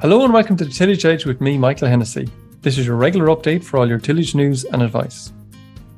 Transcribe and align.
Hello 0.00 0.24
and 0.24 0.32
welcome 0.32 0.56
to 0.56 0.64
the 0.64 0.70
Tillage 0.70 1.04
Edge 1.04 1.26
with 1.26 1.42
me, 1.42 1.58
Michael 1.58 1.86
Hennessy. 1.86 2.26
This 2.62 2.78
is 2.78 2.86
your 2.86 2.96
regular 2.96 3.26
update 3.26 3.62
for 3.62 3.76
all 3.76 3.86
your 3.86 3.98
tillage 3.98 4.34
news 4.34 4.64
and 4.64 4.80
advice. 4.80 5.30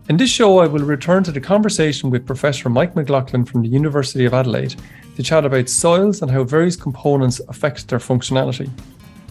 In 0.08 0.16
this 0.16 0.28
show, 0.28 0.58
I 0.58 0.66
will 0.66 0.82
return 0.82 1.22
to 1.22 1.30
the 1.30 1.40
conversation 1.40 2.10
with 2.10 2.26
Professor 2.26 2.68
Mike 2.68 2.96
McLaughlin 2.96 3.44
from 3.44 3.62
the 3.62 3.68
University 3.68 4.24
of 4.24 4.34
Adelaide 4.34 4.74
to 5.14 5.22
chat 5.22 5.44
about 5.44 5.68
soils 5.68 6.20
and 6.20 6.28
how 6.28 6.42
various 6.42 6.74
components 6.74 7.40
affect 7.46 7.86
their 7.86 8.00
functionality. 8.00 8.68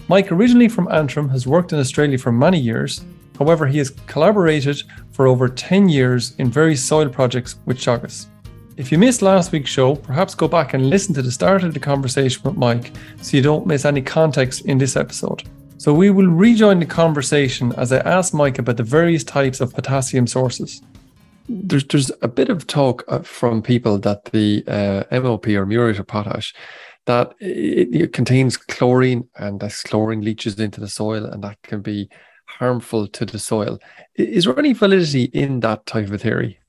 Mike, 0.08 0.32
originally 0.32 0.70
from 0.70 0.90
Antrim, 0.90 1.28
has 1.28 1.46
worked 1.46 1.74
in 1.74 1.80
Australia 1.80 2.18
for 2.18 2.32
many 2.32 2.58
years. 2.58 3.04
However, 3.38 3.68
he 3.68 3.80
has 3.80 3.90
collaborated 3.90 4.84
for 5.12 5.28
over 5.28 5.50
10 5.50 5.90
years 5.90 6.34
in 6.38 6.50
various 6.50 6.82
soil 6.82 7.10
projects 7.10 7.58
with 7.66 7.78
Teagasc. 7.78 8.28
If 8.78 8.92
you 8.92 8.98
missed 8.98 9.22
last 9.22 9.52
week's 9.52 9.70
show, 9.70 9.96
perhaps 9.96 10.34
go 10.34 10.48
back 10.48 10.74
and 10.74 10.90
listen 10.90 11.14
to 11.16 11.22
the 11.22 11.32
start 11.32 11.64
of 11.64 11.74
the 11.74 11.80
conversation 11.80 12.42
with 12.44 12.56
Mike 12.56 12.94
so 13.22 13.36
you 13.36 13.44
don't 13.44 13.68
miss 13.68 13.84
any 13.84 14.02
context 14.02 14.66
in 14.66 14.78
this 14.78 14.96
episode. 14.96 15.44
So 15.78 15.94
we 15.94 16.10
will 16.10 16.28
rejoin 16.28 16.80
the 16.80 16.86
conversation 16.86 17.74
as 17.74 17.92
I 17.92 17.98
ask 18.00 18.34
Mike 18.34 18.60
about 18.60 18.78
the 18.78 18.84
various 18.84 19.26
types 19.26 19.60
of 19.60 19.74
potassium 19.74 20.26
sources. 20.26 20.82
There's 21.50 21.84
there's 21.86 22.12
a 22.22 22.30
bit 22.30 22.50
of 22.50 22.66
talk 22.66 23.04
uh, 23.10 23.20
from 23.20 23.62
people 23.62 24.00
that 24.00 24.26
the 24.26 24.64
uh, 24.68 25.20
MOP 25.20 25.48
or 25.48 25.66
muriate 25.66 26.00
of 26.00 26.08
potash 26.08 26.54
that 27.08 27.34
it, 27.40 27.94
it 27.94 28.14
contains 28.14 28.56
chlorine 28.56 29.28
and 29.36 29.60
that 29.60 29.74
chlorine 29.86 30.22
leaches 30.22 30.58
into 30.60 30.80
the 30.80 30.88
soil 30.88 31.26
and 31.26 31.44
that 31.44 31.62
can 31.64 31.82
be 31.82 32.10
harmful 32.46 33.08
to 33.08 33.26
the 33.26 33.40
soil. 33.40 33.80
Is 34.16 34.46
there 34.46 34.58
any 34.58 34.74
validity 34.74 35.24
in 35.26 35.60
that 35.62 35.86
type 35.88 36.10
of 36.10 36.22
theory? 36.22 36.61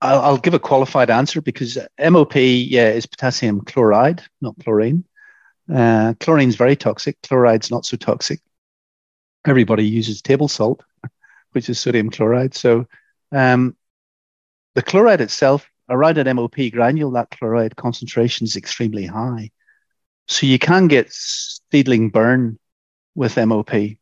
I'll, 0.00 0.20
I'll, 0.20 0.38
give 0.38 0.54
a 0.54 0.58
qualified 0.60 1.10
answer 1.10 1.40
because 1.40 1.76
MOP, 1.98 2.34
yeah, 2.36 2.90
is 2.90 3.06
potassium 3.06 3.62
chloride, 3.62 4.22
not 4.40 4.54
chlorine. 4.62 5.04
Uh, 5.72 6.14
chlorine's 6.20 6.56
very 6.56 6.76
toxic. 6.76 7.20
Chloride's 7.22 7.70
not 7.70 7.84
so 7.84 7.96
toxic. 7.96 8.40
Everybody 9.46 9.84
uses 9.84 10.22
table 10.22 10.48
salt, 10.48 10.84
which 11.52 11.68
is 11.68 11.78
sodium 11.78 12.10
chloride. 12.10 12.54
So 12.54 12.86
um, 13.32 13.76
the 14.74 14.82
chloride 14.82 15.20
itself, 15.20 15.68
around 15.88 16.18
an 16.18 16.36
MOP 16.36 16.56
granule, 16.70 17.10
that 17.12 17.30
chloride 17.30 17.76
concentration 17.76 18.44
is 18.44 18.56
extremely 18.56 19.06
high. 19.06 19.50
So 20.28 20.46
you 20.46 20.58
can 20.58 20.86
get 20.88 21.10
seedling 21.10 22.10
burn 22.10 22.58
with 23.14 23.36
MOP. 23.36 23.96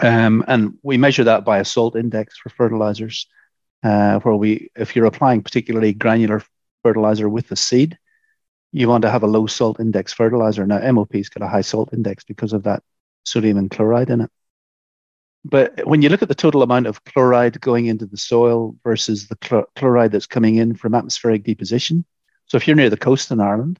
Um, 0.00 0.44
and 0.48 0.78
we 0.82 0.96
measure 0.96 1.24
that 1.24 1.44
by 1.44 1.60
a 1.60 1.64
salt 1.64 1.94
index 1.94 2.36
for 2.36 2.48
fertilizers 2.48 3.28
uh, 3.84 4.18
where 4.20 4.34
we, 4.34 4.70
if 4.74 4.96
you're 4.96 5.04
applying 5.04 5.42
particularly 5.42 5.92
granular 5.92 6.42
fertilizer 6.82 7.28
with 7.28 7.48
the 7.48 7.56
seed, 7.56 7.98
you 8.72 8.88
want 8.88 9.02
to 9.02 9.10
have 9.10 9.22
a 9.22 9.28
low 9.28 9.46
salt 9.46 9.78
index 9.78 10.12
fertilizer. 10.12 10.66
Now, 10.66 10.90
MOP's 10.90 11.28
got 11.28 11.44
a 11.44 11.48
high 11.48 11.60
salt 11.60 11.92
index 11.92 12.24
because 12.24 12.52
of 12.52 12.64
that 12.64 12.82
sodium 13.24 13.58
and 13.58 13.70
chloride 13.70 14.10
in 14.10 14.22
it. 14.22 14.30
But 15.44 15.86
when 15.86 16.00
you 16.00 16.08
look 16.08 16.22
at 16.22 16.28
the 16.28 16.34
total 16.34 16.62
amount 16.62 16.86
of 16.86 17.04
chloride 17.04 17.60
going 17.60 17.86
into 17.86 18.06
the 18.06 18.16
soil 18.16 18.74
versus 18.82 19.28
the 19.28 19.36
chlor- 19.36 19.66
chloride 19.76 20.12
that's 20.12 20.26
coming 20.26 20.56
in 20.56 20.74
from 20.74 20.94
atmospheric 20.94 21.44
deposition, 21.44 22.04
so 22.46 22.56
if 22.56 22.66
you're 22.66 22.76
near 22.76 22.90
the 22.90 22.96
coast 22.96 23.30
in 23.30 23.40
Ireland, 23.40 23.78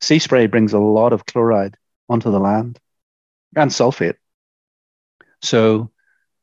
sea 0.00 0.18
spray 0.18 0.46
brings 0.46 0.72
a 0.72 0.78
lot 0.78 1.12
of 1.12 1.24
chloride 1.26 1.76
onto 2.08 2.30
the 2.30 2.40
land 2.40 2.80
and 3.54 3.70
sulfate. 3.70 4.16
So 5.42 5.90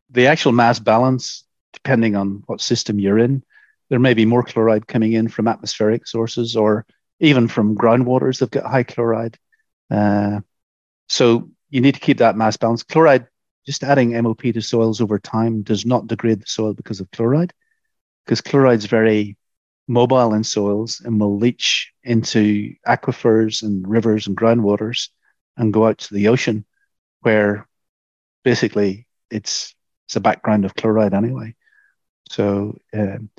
the 0.10 0.28
actual 0.28 0.54
mass 0.54 0.80
balance 0.80 1.45
depending 1.76 2.16
on 2.16 2.44
what 2.48 2.62
system 2.62 3.00
you're 3.00 3.20
in. 3.20 3.44
There 3.90 4.00
may 4.00 4.16
be 4.16 4.26
more 4.26 4.44
chloride 4.44 4.88
coming 4.88 5.14
in 5.14 5.28
from 5.28 5.48
atmospheric 5.48 6.08
sources 6.08 6.56
or 6.56 6.86
even 7.20 7.48
from 7.48 7.76
groundwaters 7.76 8.40
that 8.40 8.52
get 8.52 8.66
high 8.66 8.84
chloride. 8.84 9.38
Uh, 9.92 10.40
so 11.08 11.50
you 11.70 11.82
need 11.82 11.94
to 11.94 12.00
keep 12.00 12.18
that 12.18 12.36
mass 12.36 12.58
balance. 12.58 12.84
Chloride, 12.84 13.28
just 13.66 13.84
adding 13.84 14.20
MOP 14.22 14.42
to 14.42 14.62
soils 14.62 15.02
over 15.02 15.20
time 15.20 15.62
does 15.62 15.86
not 15.86 16.08
degrade 16.08 16.42
the 16.42 16.48
soil 16.48 16.74
because 16.74 17.00
of 17.00 17.12
chloride, 17.12 17.54
because 18.26 18.42
chloride 18.42 18.80
is 18.80 18.86
very 18.86 19.38
mobile 19.88 20.34
in 20.34 20.44
soils 20.44 21.02
and 21.06 21.20
will 21.20 21.38
leach 21.38 21.92
into 22.04 22.74
aquifers 22.88 23.62
and 23.62 23.88
rivers 23.88 24.26
and 24.26 24.36
groundwaters 24.36 25.10
and 25.58 25.74
go 25.74 25.86
out 25.86 26.00
to 26.00 26.14
the 26.14 26.28
ocean 26.28 26.66
where 27.22 27.68
basically 28.44 29.08
it's 29.30 29.76
it's 30.08 30.16
a 30.16 30.20
background 30.20 30.66
of 30.66 30.76
chloride 30.76 31.14
anyway. 31.14 31.56
So, 32.30 32.78
um, 32.94 33.30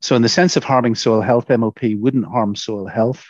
so 0.00 0.16
in 0.16 0.22
the 0.22 0.28
sense 0.28 0.56
of 0.56 0.64
harming 0.64 0.94
soil 0.94 1.20
health, 1.20 1.48
MOP 1.48 1.80
wouldn't 1.82 2.26
harm 2.26 2.56
soil 2.56 2.86
health, 2.86 3.26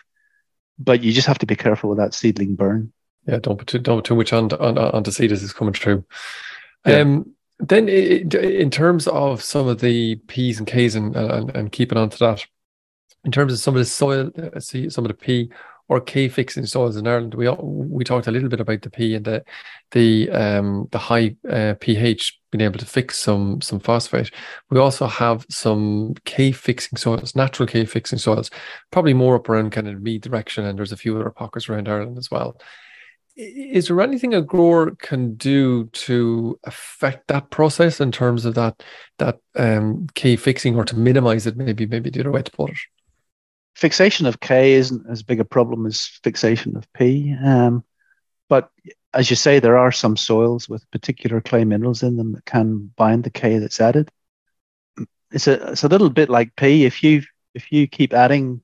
but 0.78 1.02
you 1.02 1.12
just 1.12 1.26
have 1.26 1.38
to 1.38 1.46
be 1.46 1.56
careful 1.56 1.90
with 1.90 1.98
that 1.98 2.14
seedling 2.14 2.54
burn. 2.54 2.92
Yeah, 3.26 3.38
don't 3.38 3.58
put 3.58 3.68
too, 3.68 3.78
don't 3.78 3.98
put 3.98 4.04
too 4.04 4.16
much 4.16 4.32
on 4.32 4.52
on, 4.54 4.78
on 4.78 5.02
the 5.02 5.12
seed 5.12 5.32
as 5.32 5.42
it's 5.42 5.52
coming 5.52 5.74
through. 5.74 6.04
Yeah. 6.86 7.00
Um, 7.00 7.34
then, 7.60 7.88
in 7.88 8.70
terms 8.70 9.06
of 9.06 9.42
some 9.42 9.68
of 9.68 9.80
the 9.80 10.16
P's 10.16 10.58
and 10.58 10.66
K's 10.66 10.96
and, 10.96 11.14
and, 11.14 11.50
and 11.54 11.70
keeping 11.70 11.96
on 11.96 12.10
to 12.10 12.19
that, 12.19 12.44
in 13.24 13.30
terms 13.30 13.52
of 13.52 13.60
some 13.60 13.74
of 13.74 13.78
the 13.78 13.84
soil, 13.84 14.30
uh, 14.36 14.58
see 14.58 14.90
some 14.90 15.04
of 15.04 15.08
the 15.08 15.14
P 15.14 15.50
or 15.92 16.00
K 16.00 16.26
fixing 16.28 16.64
soils 16.64 16.97
in 16.97 17.06
Ireland. 17.06 17.34
We 17.34 17.50
we 17.50 18.03
talked 18.03 18.26
a 18.26 18.30
little 18.30 18.48
bit 18.48 18.60
about 18.60 18.80
the 18.80 18.88
P 18.88 19.14
and 19.14 19.26
the 19.26 19.44
the 19.91 20.30
um, 20.30 20.88
the 20.91 20.97
high 20.97 21.36
uh, 21.50 21.75
pH 21.80 22.41
being 22.50 22.62
able 22.62 22.78
to 22.78 22.86
fix 22.86 23.19
some 23.19 23.60
some 23.60 23.78
phosphate. 23.78 24.31
We 24.70 24.78
also 24.78 25.06
have 25.06 25.44
some 25.50 26.14
K 26.25 26.50
fixing 26.50 26.97
soils, 26.97 27.36
natural 27.36 27.66
K 27.66 27.84
fixing 27.84 28.19
soils, 28.19 28.50
probably 28.91 29.12
more 29.12 29.36
up 29.36 29.50
around 29.50 29.72
kind 29.72 29.86
of 29.86 30.00
Meath 30.00 30.22
direction, 30.22 30.64
and 30.64 30.78
there's 30.78 30.92
a 30.92 30.97
few 30.97 31.14
other 31.14 31.28
pockets 31.28 31.69
around 31.69 31.91
Ireland 31.91 32.16
as 32.16 32.31
well. 32.31 32.58
Is 33.36 33.88
there 33.88 34.00
anything 34.00 34.32
a 34.32 34.41
grower 34.41 34.92
can 34.92 35.34
do 35.34 35.84
to 36.06 36.58
affect 36.64 37.28
that 37.28 37.50
process 37.50 38.00
in 38.00 38.12
terms 38.12 38.47
of 38.47 38.54
that 38.54 38.82
that 39.19 39.41
um, 39.56 40.06
K 40.14 40.36
fixing, 40.36 40.75
or 40.75 40.86
to 40.86 40.97
minimize 40.97 41.47
it? 41.47 41.58
Maybe 41.58 41.84
maybe 41.84 42.08
the 42.08 42.20
other 42.20 42.32
way 42.32 42.42
to 42.42 42.50
put 42.50 42.70
it 42.70 42.78
fixation 43.75 44.27
of 44.27 44.41
K 44.41 44.72
isn't 44.75 45.06
as 45.09 45.22
big 45.22 45.41
a 45.41 45.44
problem 45.44 45.87
as 45.87 46.06
fixation 46.22 46.77
of 46.77 46.91
P. 46.93 47.34
Um, 47.43 47.84
but 48.49 48.71
as 49.15 49.31
you 49.31 49.37
say, 49.37 49.59
there 49.59 49.78
are 49.78 49.93
some 49.93 50.16
soils 50.16 50.69
with 50.69 50.91
particular 50.91 51.41
clay 51.41 51.65
minerals 51.65 52.03
in 52.03 52.16
them 52.16 52.32
that 52.32 52.44
can 52.44 52.93
bind 52.97 53.25
the 53.25 53.31
K 53.31 53.59
that's 53.59 53.81
added. 53.81 54.11
It's 55.31 55.47
a 55.47 55.71
it's 55.72 55.84
a 55.84 55.88
little 55.88 56.11
bit 56.11 56.28
like 56.28 56.56
P. 56.56 56.84
If 56.84 57.03
you 57.03 57.22
if 57.55 57.72
you 57.72 57.87
keep 57.87 58.12
adding 58.12 58.62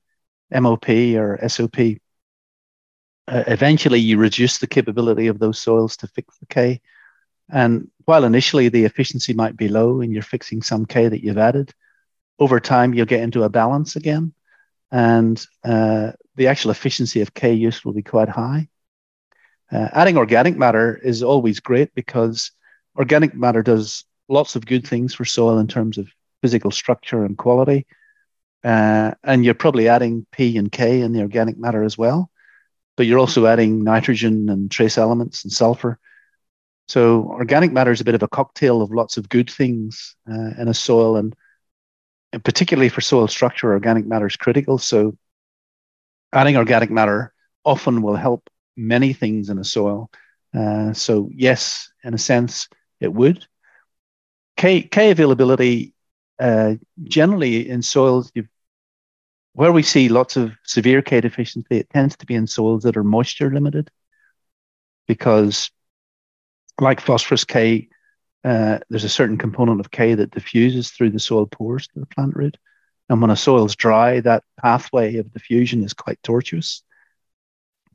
MOP 0.51 0.89
or 0.89 1.39
SOP, 1.47 1.77
uh, 3.27 3.43
eventually 3.47 3.99
you 3.99 4.17
reduce 4.17 4.57
the 4.59 4.67
capability 4.67 5.27
of 5.27 5.39
those 5.39 5.59
soils 5.59 5.97
to 5.97 6.07
fix 6.07 6.37
the 6.37 6.45
K. 6.45 6.81
And 7.51 7.89
while 8.05 8.25
initially 8.25 8.69
the 8.69 8.85
efficiency 8.85 9.33
might 9.33 9.57
be 9.57 9.67
low 9.67 10.01
and 10.01 10.13
you're 10.13 10.21
fixing 10.21 10.61
some 10.61 10.85
K 10.85 11.07
that 11.07 11.23
you've 11.23 11.39
added, 11.39 11.73
over 12.37 12.59
time 12.59 12.93
you'll 12.93 13.07
get 13.07 13.21
into 13.21 13.43
a 13.43 13.49
balance 13.49 13.95
again 13.95 14.33
and 14.91 15.45
uh, 15.63 16.11
the 16.35 16.47
actual 16.47 16.71
efficiency 16.71 17.21
of 17.21 17.33
K 17.33 17.53
use 17.53 17.83
will 17.83 17.93
be 17.93 18.01
quite 18.01 18.29
high. 18.29 18.67
Uh, 19.71 19.87
adding 19.93 20.17
organic 20.17 20.57
matter 20.57 20.97
is 20.97 21.21
always 21.21 21.59
great 21.59 21.93
because 21.93 22.51
organic 22.97 23.35
matter 23.35 23.61
does 23.61 24.05
lots 24.27 24.55
of 24.55 24.65
good 24.65 24.87
things 24.87 25.13
for 25.13 25.25
soil 25.25 25.59
in 25.59 25.67
terms 25.67 25.97
of 25.97 26.07
physical 26.41 26.71
structure 26.71 27.23
and 27.25 27.37
quality. 27.37 27.85
Uh, 28.63 29.11
and 29.23 29.45
you're 29.45 29.53
probably 29.53 29.87
adding 29.87 30.25
P 30.31 30.57
and 30.57 30.71
K 30.71 31.01
in 31.01 31.13
the 31.13 31.21
organic 31.21 31.57
matter 31.57 31.83
as 31.83 31.97
well, 31.97 32.29
but 32.97 33.05
you're 33.05 33.19
also 33.19 33.45
adding 33.45 33.83
nitrogen 33.83 34.49
and 34.49 34.69
trace 34.69 34.97
elements 34.97 35.43
and 35.43 35.53
sulfur. 35.53 35.99
So 36.87 37.23
organic 37.23 37.71
matter 37.71 37.91
is 37.91 38.01
a 38.01 38.05
bit 38.05 38.15
of 38.15 38.23
a 38.23 38.27
cocktail 38.27 38.81
of 38.81 38.91
lots 38.91 39.17
of 39.17 39.29
good 39.29 39.49
things 39.49 40.15
uh, 40.29 40.51
in 40.59 40.67
a 40.67 40.73
soil, 40.73 41.15
and 41.15 41.35
and 42.31 42.43
particularly 42.43 42.89
for 42.89 43.01
soil 43.01 43.27
structure, 43.27 43.71
organic 43.71 44.05
matter 44.05 44.27
is 44.27 44.35
critical. 44.35 44.77
So 44.77 45.17
adding 46.31 46.57
organic 46.57 46.91
matter 46.91 47.33
often 47.65 48.01
will 48.01 48.15
help 48.15 48.49
many 48.77 49.13
things 49.13 49.49
in 49.49 49.57
a 49.57 49.63
soil. 49.63 50.09
Uh, 50.53 50.93
so 50.93 51.29
yes, 51.33 51.91
in 52.03 52.13
a 52.13 52.17
sense, 52.17 52.67
it 52.99 53.13
would. 53.13 53.45
K, 54.57 54.81
K 54.81 55.11
availability 55.11 55.93
uh, 56.39 56.75
generally 57.03 57.69
in 57.69 57.81
soils, 57.81 58.31
where 59.53 59.71
we 59.71 59.83
see 59.83 60.09
lots 60.09 60.37
of 60.37 60.53
severe 60.63 61.01
K 61.01 61.21
deficiency, 61.21 61.77
it 61.77 61.89
tends 61.89 62.15
to 62.17 62.25
be 62.25 62.35
in 62.35 62.47
soils 62.47 62.83
that 62.83 62.97
are 62.97 63.03
moisture 63.03 63.51
limited 63.51 63.89
because 65.07 65.71
like 66.79 67.01
phosphorus 67.01 67.43
K, 67.43 67.89
uh, 68.43 68.79
there's 68.89 69.03
a 69.03 69.09
certain 69.09 69.37
component 69.37 69.79
of 69.79 69.91
K 69.91 70.15
that 70.15 70.31
diffuses 70.31 70.91
through 70.91 71.11
the 71.11 71.19
soil 71.19 71.45
pores 71.45 71.87
to 71.87 71.99
the 71.99 72.05
plant 72.05 72.35
root. 72.35 72.57
And 73.09 73.21
when 73.21 73.31
a 73.31 73.35
soil's 73.35 73.75
dry, 73.75 74.19
that 74.21 74.43
pathway 74.61 75.17
of 75.17 75.33
diffusion 75.33 75.83
is 75.83 75.93
quite 75.93 76.21
tortuous. 76.23 76.83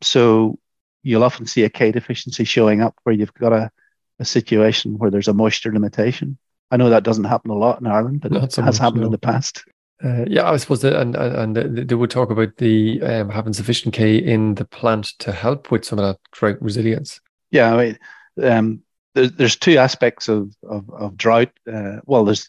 So 0.02 0.58
you'll 1.02 1.24
often 1.24 1.46
see 1.46 1.64
a 1.64 1.70
K 1.70 1.92
deficiency 1.92 2.44
showing 2.44 2.82
up 2.82 2.94
where 3.04 3.14
you've 3.14 3.34
got 3.34 3.52
a, 3.52 3.70
a 4.18 4.24
situation 4.24 4.98
where 4.98 5.10
there's 5.10 5.28
a 5.28 5.34
moisture 5.34 5.72
limitation. 5.72 6.38
I 6.70 6.76
know 6.76 6.90
that 6.90 7.04
doesn't 7.04 7.24
happen 7.24 7.50
a 7.50 7.54
lot 7.54 7.80
in 7.80 7.86
Ireland, 7.86 8.20
but 8.20 8.32
Not 8.32 8.44
it 8.44 8.52
so 8.52 8.62
has 8.62 8.80
much, 8.80 8.82
happened 8.82 9.02
no. 9.02 9.06
in 9.06 9.12
the 9.12 9.18
past. 9.18 9.64
Uh, 10.02 10.24
yeah, 10.26 10.50
I 10.50 10.56
suppose, 10.56 10.82
that, 10.82 11.00
and 11.00 11.14
and 11.14 11.56
they 11.56 11.94
would 11.94 12.10
talk 12.10 12.30
about 12.30 12.56
the 12.56 13.00
um, 13.02 13.30
having 13.30 13.52
sufficient 13.52 13.94
K 13.94 14.16
in 14.16 14.56
the 14.56 14.64
plant 14.64 15.12
to 15.20 15.30
help 15.30 15.70
with 15.70 15.84
some 15.84 15.98
of 15.98 16.04
that 16.04 16.18
drought 16.32 16.60
resilience. 16.60 17.20
Yeah, 17.50 17.74
I 17.74 17.84
mean, 17.84 17.98
um, 18.42 18.82
there's, 19.14 19.32
there's 19.32 19.56
two 19.56 19.78
aspects 19.78 20.28
of, 20.28 20.54
of, 20.62 20.90
of 20.90 21.16
drought. 21.16 21.50
Uh, 21.70 21.96
well, 22.04 22.24
there's 22.24 22.48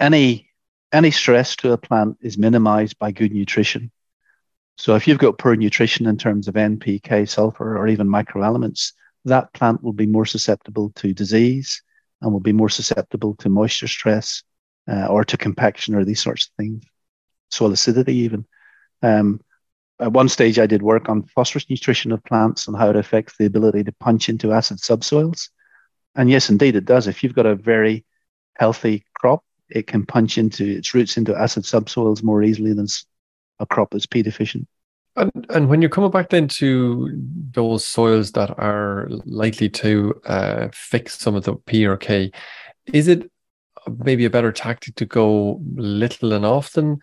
any 0.00 0.50
any 0.92 1.10
stress 1.10 1.56
to 1.56 1.72
a 1.72 1.78
plant 1.78 2.16
is 2.20 2.38
minimized 2.38 2.98
by 3.00 3.10
good 3.10 3.32
nutrition. 3.32 3.90
So 4.76 4.94
if 4.94 5.08
you've 5.08 5.18
got 5.18 5.38
poor 5.38 5.56
nutrition 5.56 6.06
in 6.06 6.16
terms 6.16 6.46
of 6.46 6.54
NPK, 6.54 7.28
sulfur, 7.28 7.76
or 7.76 7.88
even 7.88 8.06
microelements, 8.06 8.92
that 9.24 9.52
plant 9.54 9.82
will 9.82 9.92
be 9.92 10.06
more 10.06 10.26
susceptible 10.26 10.92
to 10.96 11.12
disease 11.12 11.82
and 12.20 12.32
will 12.32 12.40
be 12.40 12.52
more 12.52 12.68
susceptible 12.68 13.34
to 13.36 13.48
moisture 13.48 13.88
stress 13.88 14.44
uh, 14.88 15.06
or 15.06 15.24
to 15.24 15.36
compaction 15.36 15.94
or 15.94 16.04
these 16.04 16.22
sorts 16.22 16.46
of 16.46 16.52
things, 16.56 16.84
soil 17.50 17.72
acidity 17.72 18.14
even. 18.14 18.46
Um, 19.02 19.40
at 20.00 20.12
one 20.12 20.28
stage, 20.28 20.58
I 20.58 20.66
did 20.66 20.82
work 20.82 21.08
on 21.08 21.24
phosphorus 21.24 21.68
nutrition 21.68 22.12
of 22.12 22.24
plants 22.24 22.68
and 22.68 22.76
how 22.76 22.90
it 22.90 22.96
affects 22.96 23.34
the 23.36 23.46
ability 23.46 23.84
to 23.84 23.92
punch 23.92 24.28
into 24.28 24.52
acid 24.52 24.80
subsoils. 24.80 25.50
And 26.14 26.30
yes, 26.30 26.50
indeed, 26.50 26.76
it 26.76 26.84
does. 26.84 27.06
If 27.06 27.22
you've 27.22 27.34
got 27.34 27.46
a 27.46 27.54
very 27.54 28.04
healthy 28.56 29.04
crop, 29.14 29.44
it 29.68 29.86
can 29.86 30.06
punch 30.06 30.38
into 30.38 30.64
its 30.64 30.94
roots 30.94 31.16
into 31.16 31.34
acid 31.36 31.64
subsoils 31.64 32.22
more 32.22 32.42
easily 32.42 32.72
than 32.72 32.86
a 33.58 33.66
crop 33.66 33.90
that's 33.90 34.06
P 34.06 34.22
deficient. 34.22 34.68
And, 35.16 35.46
and 35.50 35.68
when 35.68 35.80
you're 35.80 35.90
coming 35.90 36.10
back 36.10 36.30
then 36.30 36.48
to 36.48 37.10
those 37.52 37.84
soils 37.84 38.32
that 38.32 38.58
are 38.58 39.08
likely 39.24 39.68
to 39.70 40.20
uh, 40.26 40.68
fix 40.72 41.18
some 41.18 41.36
of 41.36 41.44
the 41.44 41.54
P 41.54 41.86
or 41.86 41.96
K, 41.96 42.32
is 42.86 43.08
it 43.08 43.30
maybe 44.04 44.24
a 44.24 44.30
better 44.30 44.52
tactic 44.52 44.96
to 44.96 45.06
go 45.06 45.60
little 45.74 46.32
and 46.32 46.44
often 46.44 46.98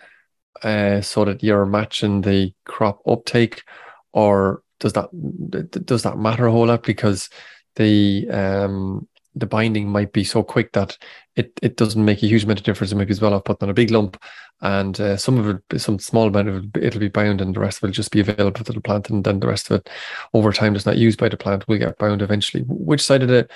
uh, 0.64 1.02
so 1.02 1.26
that 1.26 1.42
you're 1.42 1.66
matching 1.66 2.22
the 2.22 2.54
crop 2.66 3.02
uptake, 3.08 3.64
or 4.12 4.62
does 4.80 4.94
that 4.94 5.10
does 5.86 6.04
that 6.04 6.18
matter 6.18 6.48
a 6.48 6.52
whole 6.52 6.68
lot 6.68 6.84
because 6.84 7.30
the 7.76 8.30
um, 8.30 9.08
the 9.36 9.46
binding 9.46 9.88
might 9.88 10.12
be 10.12 10.24
so 10.24 10.44
quick 10.44 10.74
that 10.74 10.98
it, 11.36 11.58
it 11.62 11.78
doesn't 11.78 12.04
make 12.04 12.22
a 12.22 12.28
huge 12.28 12.44
amount 12.44 12.60
of 12.60 12.66
difference. 12.66 12.92
It 12.92 12.96
might 12.96 13.08
be 13.08 13.12
as 13.12 13.22
well 13.22 13.34
off 13.34 13.46
putting 13.46 13.66
on 13.66 13.70
a 13.70 13.74
big 13.74 13.92
lump, 13.92 14.22
and 14.62 15.00
uh, 15.00 15.16
some 15.16 15.38
of 15.38 15.62
it, 15.72 15.82
some 15.82 16.00
small 16.00 16.28
amount 16.28 16.50
of 16.50 16.66
it, 16.76 16.84
it'll 16.84 17.00
be 17.00 17.08
bound, 17.08 17.40
and 17.40 17.56
the 17.56 17.60
rest 17.60 17.78
of 17.78 17.84
it 17.84 17.88
will 17.88 17.94
just 17.94 18.12
be 18.12 18.20
available 18.20 18.64
to 18.64 18.74
the 18.74 18.82
plant, 18.82 19.10
and 19.10 19.24
then 19.24 19.40
the 19.40 19.48
rest 19.48 19.72
of 19.72 19.80
it, 19.80 19.90
over 20.34 20.52
time, 20.52 20.74
that's 20.74 20.86
not 20.86 20.98
used 20.98 21.20
by 21.20 21.30
the 21.30 21.38
plant, 21.38 21.68
will 21.68 21.78
get 21.78 21.98
bound 21.98 22.22
eventually. 22.22 22.64
Which 22.68 23.02
side 23.02 23.22
of 23.22 23.30
the, 23.30 23.48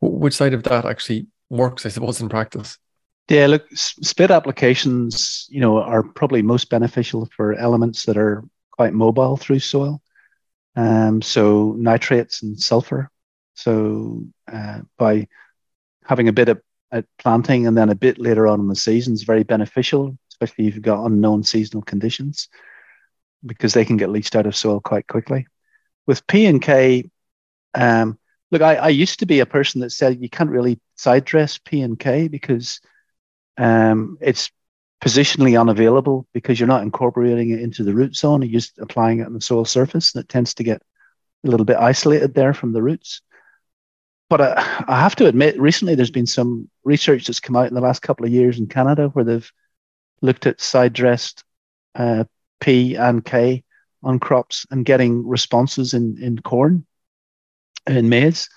which 0.00 0.34
side 0.34 0.54
of 0.54 0.62
that 0.64 0.84
actually 0.84 1.26
works, 1.50 1.84
I 1.84 1.88
suppose, 1.88 2.20
in 2.20 2.28
practice? 2.28 2.78
Yeah, 3.28 3.46
look, 3.46 3.66
split 3.72 4.30
applications, 4.30 5.46
you 5.48 5.60
know, 5.60 5.78
are 5.78 6.02
probably 6.02 6.42
most 6.42 6.70
beneficial 6.70 7.28
for 7.34 7.54
elements 7.54 8.04
that 8.04 8.18
are 8.18 8.44
quite 8.70 8.92
mobile 8.92 9.36
through 9.36 9.60
soil. 9.60 10.00
Um, 10.76 11.22
so 11.22 11.74
nitrates 11.78 12.42
and 12.42 12.60
sulfur 12.60 13.10
so 13.54 14.24
uh, 14.52 14.80
by 14.98 15.28
having 16.04 16.28
a 16.28 16.32
bit 16.32 16.48
of 16.48 16.60
at 16.94 17.04
planting 17.18 17.66
and 17.66 17.76
then 17.76 17.90
a 17.90 17.94
bit 17.94 18.18
later 18.18 18.46
on 18.46 18.60
in 18.60 18.68
the 18.68 18.76
season 18.76 19.14
is 19.14 19.24
very 19.24 19.42
beneficial, 19.42 20.16
especially 20.30 20.68
if 20.68 20.74
you've 20.74 20.84
got 20.84 21.04
unknown 21.04 21.42
seasonal 21.42 21.82
conditions, 21.82 22.48
because 23.44 23.74
they 23.74 23.84
can 23.84 23.96
get 23.96 24.10
leached 24.10 24.36
out 24.36 24.46
of 24.46 24.54
soil 24.54 24.80
quite 24.80 25.08
quickly. 25.08 25.46
With 26.06 26.24
P 26.28 26.46
and 26.46 26.62
K, 26.62 27.10
um, 27.74 28.16
look, 28.52 28.62
I, 28.62 28.76
I, 28.76 28.88
used 28.90 29.18
to 29.18 29.26
be 29.26 29.40
a 29.40 29.46
person 29.46 29.80
that 29.80 29.90
said 29.90 30.22
you 30.22 30.28
can't 30.28 30.50
really 30.50 30.78
side 30.94 31.24
dress 31.24 31.58
P 31.58 31.80
and 31.80 31.98
K 31.98 32.28
because 32.28 32.80
um, 33.58 34.16
it's 34.20 34.52
positionally 35.02 35.60
unavailable 35.60 36.28
because 36.32 36.60
you're 36.60 36.68
not 36.68 36.82
incorporating 36.82 37.50
it 37.50 37.60
into 37.60 37.82
the 37.82 37.94
root 37.94 38.14
zone. 38.14 38.42
You're 38.42 38.60
just 38.60 38.78
applying 38.78 39.18
it 39.18 39.26
on 39.26 39.34
the 39.34 39.40
soil 39.40 39.64
surface, 39.64 40.14
and 40.14 40.22
it 40.22 40.28
tends 40.28 40.54
to 40.54 40.62
get 40.62 40.80
a 41.44 41.48
little 41.50 41.66
bit 41.66 41.76
isolated 41.78 42.34
there 42.34 42.54
from 42.54 42.72
the 42.72 42.82
roots 42.82 43.20
but 44.36 44.58
I, 44.58 44.84
I, 44.88 45.00
have 45.00 45.14
to 45.16 45.26
admit, 45.26 45.60
recently 45.60 45.94
there's 45.94 46.10
been 46.10 46.26
some 46.26 46.68
research 46.82 47.28
that's 47.28 47.38
come 47.38 47.54
out 47.54 47.68
in 47.68 47.74
the 47.74 47.80
last 47.80 48.02
couple 48.02 48.26
of 48.26 48.32
years 48.32 48.58
in 48.58 48.66
Canada 48.66 49.06
where 49.10 49.24
they've 49.24 49.52
looked 50.22 50.44
at 50.48 50.60
side 50.60 50.92
dressed 50.92 51.44
uh, 51.94 52.24
P 52.58 52.96
and 52.96 53.24
K 53.24 53.62
on 54.02 54.18
crops 54.18 54.66
and 54.72 54.84
getting 54.84 55.24
responses 55.24 55.94
in, 55.94 56.20
in 56.20 56.40
corn 56.40 56.84
and 57.86 58.10
maize. 58.10 58.48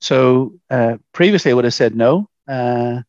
So 0.00 0.54
uh, 0.68 0.96
previously 1.12 1.52
I 1.52 1.54
would 1.54 1.66
have 1.66 1.74
said 1.74 1.94
no, 1.94 2.28
uh, 2.48 3.02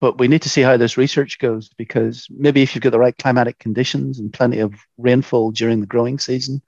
but 0.00 0.18
we 0.18 0.26
need 0.26 0.42
to 0.42 0.48
see 0.48 0.62
how 0.62 0.76
this 0.76 0.96
research 0.96 1.38
goes 1.38 1.70
because 1.78 2.26
maybe 2.30 2.62
if 2.62 2.74
you've 2.74 2.82
got 2.82 2.90
the 2.90 2.98
right 2.98 3.16
climatic 3.16 3.60
conditions 3.60 4.18
and 4.18 4.32
plenty 4.32 4.58
of 4.58 4.74
rainfall 4.98 5.52
during 5.52 5.78
the 5.78 5.86
growing 5.86 6.18
season, 6.18 6.62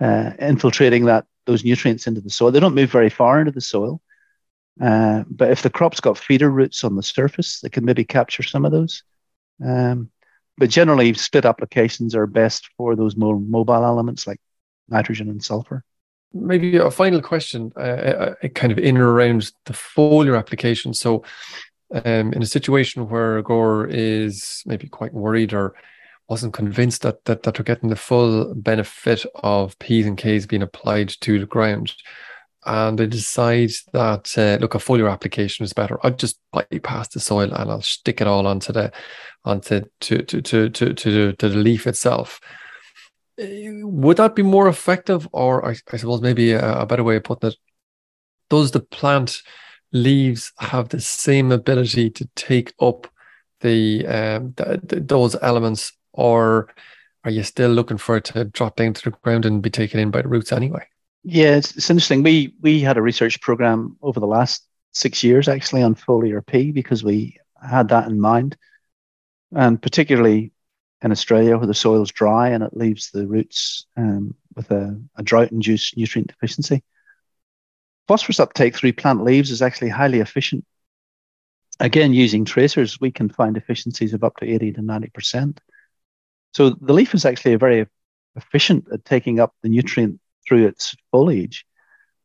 uh, 0.00 0.32
infiltrating 0.38 1.06
that 1.06 1.24
those 1.46 1.64
nutrients 1.64 2.06
into 2.06 2.20
the 2.20 2.28
soil, 2.28 2.50
they 2.50 2.60
don't 2.60 2.74
move 2.74 2.90
very 2.90 3.08
far 3.08 3.40
into 3.40 3.52
the 3.52 3.62
soil. 3.62 4.02
Uh, 4.80 5.24
but 5.28 5.50
if 5.50 5.62
the 5.62 5.70
crop's 5.70 6.00
got 6.00 6.18
feeder 6.18 6.50
roots 6.50 6.84
on 6.84 6.96
the 6.96 7.02
surface, 7.02 7.60
they 7.60 7.68
can 7.68 7.84
maybe 7.84 8.04
capture 8.04 8.42
some 8.42 8.64
of 8.64 8.72
those. 8.72 9.02
Um, 9.64 10.10
but 10.56 10.70
generally, 10.70 11.14
split 11.14 11.44
applications 11.44 12.14
are 12.14 12.26
best 12.26 12.68
for 12.76 12.96
those 12.96 13.16
more 13.16 13.38
mobile 13.38 13.84
elements 13.84 14.26
like 14.26 14.40
nitrogen 14.88 15.28
and 15.28 15.42
sulfur. 15.42 15.84
Maybe 16.32 16.76
a 16.76 16.90
final 16.90 17.22
question, 17.22 17.72
uh, 17.76 17.80
uh, 17.80 18.34
uh 18.42 18.48
kind 18.48 18.72
of 18.72 18.78
in 18.78 18.98
or 18.98 19.12
around 19.12 19.50
the 19.64 19.72
foliar 19.72 20.38
application. 20.38 20.92
So, 20.94 21.24
um, 21.92 22.32
in 22.32 22.42
a 22.42 22.46
situation 22.46 23.08
where 23.08 23.38
a 23.38 23.42
grower 23.42 23.86
is 23.86 24.62
maybe 24.66 24.88
quite 24.88 25.14
worried 25.14 25.54
or 25.54 25.74
wasn't 26.28 26.52
convinced 26.52 27.02
that, 27.02 27.24
that 27.24 27.42
that 27.44 27.54
they're 27.54 27.64
getting 27.64 27.88
the 27.88 27.96
full 27.96 28.54
benefit 28.54 29.24
of 29.36 29.78
P's 29.78 30.06
and 30.06 30.18
K's 30.18 30.46
being 30.46 30.62
applied 30.62 31.08
to 31.20 31.38
the 31.38 31.46
ground, 31.46 31.94
and 32.68 33.00
I 33.00 33.06
decide 33.06 33.70
that 33.94 34.36
uh, 34.36 34.58
look 34.60 34.74
a 34.74 34.78
foliar 34.78 35.10
application 35.10 35.64
is 35.64 35.72
better. 35.72 35.98
I'll 36.04 36.12
just 36.12 36.38
bypass 36.52 37.08
the 37.08 37.18
soil 37.18 37.50
and 37.50 37.70
I'll 37.70 37.80
stick 37.80 38.20
it 38.20 38.26
all 38.26 38.46
onto 38.46 38.74
the 38.74 38.92
onto 39.44 39.84
to 40.00 40.22
to 40.22 40.42
to 40.42 40.68
to 40.68 40.92
to, 40.92 41.32
to 41.32 41.48
the 41.48 41.56
leaf 41.56 41.86
itself. 41.86 42.40
Uh, 43.40 43.46
would 43.86 44.18
that 44.18 44.36
be 44.36 44.42
more 44.42 44.68
effective, 44.68 45.26
or 45.32 45.64
I, 45.66 45.76
I 45.90 45.96
suppose 45.96 46.20
maybe 46.20 46.52
a, 46.52 46.80
a, 46.80 46.86
better 46.86 47.04
way 47.04 47.16
of 47.16 47.24
putting 47.24 47.50
it? 47.50 47.56
Does 48.50 48.72
the 48.72 48.80
plant 48.80 49.42
leaves 49.92 50.52
have 50.58 50.90
the 50.90 51.00
same 51.00 51.52
ability 51.52 52.10
to 52.10 52.28
take 52.36 52.74
up 52.80 53.06
the, 53.60 54.06
um, 54.06 54.52
the, 54.56 54.80
the 54.82 55.00
those 55.00 55.36
elements, 55.40 55.92
or 56.12 56.68
are 57.24 57.30
you 57.30 57.44
still 57.44 57.70
looking 57.70 57.98
for 57.98 58.18
it 58.18 58.24
to 58.24 58.44
drop 58.44 58.76
down 58.76 58.92
to 58.92 59.04
the 59.04 59.16
ground 59.22 59.46
and 59.46 59.62
be 59.62 59.70
taken 59.70 60.00
in 60.00 60.10
by 60.10 60.20
the 60.20 60.28
roots 60.28 60.52
anyway? 60.52 60.84
Yeah, 61.24 61.56
it's, 61.56 61.76
it's 61.76 61.90
interesting. 61.90 62.22
We 62.22 62.54
we 62.60 62.80
had 62.80 62.96
a 62.96 63.02
research 63.02 63.40
program 63.40 63.96
over 64.02 64.20
the 64.20 64.26
last 64.26 64.66
six 64.92 65.22
years 65.22 65.48
actually 65.48 65.82
on 65.82 65.94
foliar 65.94 66.44
P 66.44 66.72
because 66.72 67.04
we 67.04 67.38
had 67.62 67.88
that 67.88 68.08
in 68.08 68.20
mind, 68.20 68.56
and 69.54 69.80
particularly 69.80 70.52
in 71.02 71.12
Australia 71.12 71.56
where 71.56 71.66
the 71.66 71.74
soil's 71.74 72.10
dry 72.10 72.48
and 72.50 72.62
it 72.64 72.76
leaves 72.76 73.10
the 73.10 73.26
roots 73.26 73.86
um, 73.96 74.34
with 74.56 74.70
a, 74.70 75.00
a 75.16 75.22
drought-induced 75.22 75.96
nutrient 75.96 76.28
deficiency. 76.28 76.82
Phosphorus 78.08 78.40
uptake 78.40 78.74
through 78.74 78.94
plant 78.94 79.22
leaves 79.22 79.50
is 79.50 79.62
actually 79.62 79.90
highly 79.90 80.20
efficient. 80.20 80.64
Again, 81.78 82.12
using 82.12 82.44
tracers, 82.44 83.00
we 83.00 83.12
can 83.12 83.28
find 83.28 83.56
efficiencies 83.56 84.12
of 84.12 84.24
up 84.24 84.36
to 84.38 84.50
80 84.50 84.72
to 84.72 84.80
90%. 84.80 85.58
So 86.54 86.70
the 86.70 86.92
leaf 86.92 87.14
is 87.14 87.24
actually 87.24 87.54
very 87.56 87.86
efficient 88.34 88.86
at 88.92 89.04
taking 89.04 89.38
up 89.38 89.54
the 89.62 89.68
nutrient 89.68 90.20
through 90.48 90.66
its 90.66 90.96
foliage, 91.10 91.66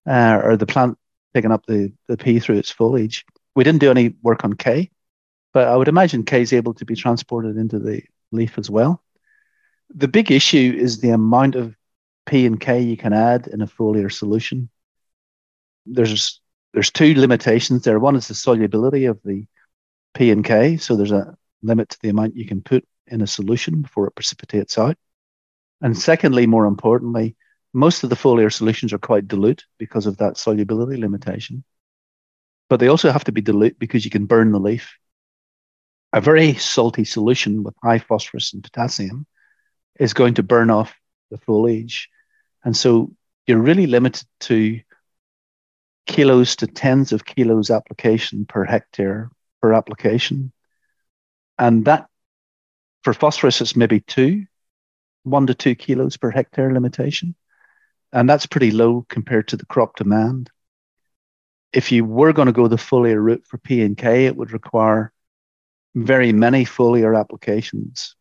uh, 0.08 0.40
or 0.44 0.58
the 0.58 0.66
plant 0.66 0.98
picking 1.34 1.52
up 1.52 1.66
the, 1.66 1.92
the 2.08 2.18
P 2.18 2.40
through 2.40 2.58
its 2.58 2.72
foliage. 2.72 3.26
We 3.56 3.64
didn't 3.64 3.82
do 3.82 3.92
any 3.92 4.16
work 4.22 4.44
on 4.44 4.54
K, 4.54 4.92
but 5.54 5.68
I 5.68 5.76
would 5.76 5.88
imagine 5.88 6.24
K 6.24 6.42
is 6.42 6.54
able 6.54 6.74
to 6.76 6.86
be 6.86 6.96
transported 6.96 7.58
into 7.58 7.80
the 7.80 8.02
leaf 8.32 8.58
as 8.58 8.70
well. 8.70 9.04
The 9.94 10.08
big 10.08 10.32
issue 10.32 10.74
is 10.76 11.00
the 11.00 11.10
amount 11.10 11.56
of 11.56 11.76
P 12.26 12.46
and 12.46 12.60
K 12.60 12.82
you 12.82 12.98
can 12.98 13.14
add 13.14 13.48
in 13.48 13.62
a 13.62 13.68
foliar 13.68 14.12
solution. 14.12 14.70
There's 15.86 16.40
there's 16.74 16.90
two 16.90 17.14
limitations 17.14 17.84
there. 17.84 18.00
One 18.00 18.16
is 18.16 18.28
the 18.28 18.34
solubility 18.34 19.06
of 19.06 19.20
the 19.24 19.46
P 20.16 20.32
and 20.32 20.44
K, 20.44 20.78
so 20.78 20.96
there's 20.96 21.12
a 21.12 21.38
limit 21.62 21.90
to 21.90 22.00
the 22.02 22.10
amount 22.10 22.36
you 22.36 22.48
can 22.48 22.62
put 22.62 22.86
in 23.08 23.22
a 23.22 23.28
solution 23.28 23.82
before 23.82 24.08
it 24.08 24.16
precipitates 24.16 24.78
out. 24.78 24.98
And 25.82 25.98
secondly, 25.98 26.48
more 26.48 26.66
importantly, 26.66 27.36
most 27.74 28.04
of 28.04 28.10
the 28.10 28.16
foliar 28.16 28.54
solutions 28.54 28.94
are 28.94 29.00
quite 29.00 29.28
dilute 29.28 29.66
because 29.80 30.06
of 30.06 30.18
that 30.18 30.38
solubility 30.38 30.96
limitation. 30.96 31.64
But 32.70 32.80
they 32.80 32.88
also 32.88 33.12
have 33.12 33.24
to 33.26 33.32
be 33.32 33.42
dilute 33.42 33.80
because 33.80 34.06
you 34.06 34.12
can 34.12 34.26
burn 34.26 34.52
the 34.52 34.60
leaf. 34.60 34.98
A 36.14 36.22
very 36.22 36.54
salty 36.54 37.04
solution 37.04 37.64
with 37.64 37.74
high 37.84 37.98
phosphorus 37.98 38.54
and 38.54 38.64
potassium 38.64 39.26
is 40.00 40.14
going 40.14 40.36
to 40.36 40.44
burn 40.44 40.70
off 40.70 40.94
the 41.32 41.40
foliage. 41.40 42.10
And 42.64 42.78
so 42.78 43.12
you're 43.48 43.58
really 43.58 43.88
limited 43.88 44.28
to 44.42 44.80
kilos 46.06 46.56
to 46.58 46.68
tens 46.68 47.12
of 47.12 47.26
kilos 47.26 47.72
application 47.72 48.46
per 48.46 48.64
hectare 48.64 49.32
per 49.62 49.74
application. 49.74 50.52
And 51.58 51.86
that 51.86 52.08
for 53.04 53.14
phosphorus, 53.14 53.62
it's 53.62 53.76
maybe 53.76 54.00
two, 54.00 54.46
one 55.24 55.48
to 55.48 55.56
two 55.56 55.74
kilos 55.74 56.18
per 56.18 56.30
hectare 56.30 56.72
limitation 56.72 57.36
and 58.14 58.30
that's 58.30 58.46
pretty 58.46 58.72
low 58.72 59.06
compared 59.10 59.50
to 59.50 59.58
the 59.58 59.66
crop 59.66 59.98
demand. 59.98 60.50
if 61.74 61.92
you 61.92 62.06
were 62.06 62.34
going 62.34 62.46
to 62.46 62.52
go 62.52 62.68
the 62.68 62.76
foliar 62.76 63.22
route 63.22 63.46
for 63.48 63.58
P 63.58 63.82
and 63.82 63.98
K, 63.98 64.28
it 64.28 64.36
would 64.38 64.52
require 64.54 65.12
very 65.96 66.32
many 66.32 66.66
foliar 66.66 67.20
applications. 67.20 68.16